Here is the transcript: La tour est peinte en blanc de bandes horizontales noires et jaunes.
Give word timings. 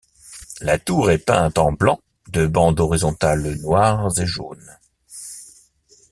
La 0.61 0.79
tour 0.79 1.11
est 1.11 1.19
peinte 1.19 1.59
en 1.59 1.73
blanc 1.73 2.01
de 2.29 2.47
bandes 2.47 2.79
horizontales 2.79 3.59
noires 3.61 4.09
et 4.17 4.25
jaunes. 4.25 4.79